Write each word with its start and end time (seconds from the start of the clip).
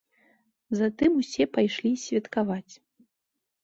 Затым 0.79 1.11
усе 1.21 1.43
пайшлі 1.59 1.95
святкаваць. 2.09 2.69